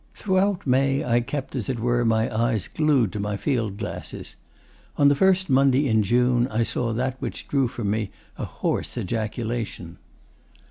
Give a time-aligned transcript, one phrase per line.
[0.15, 4.35] Throughout May I kept, as it were, my eyes glued to my field glasses.
[4.97, 8.97] On the first Monday in June I saw that which drew from me a hoarse
[8.97, 9.99] ejaculation.